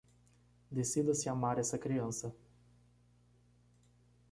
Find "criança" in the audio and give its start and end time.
1.77-2.35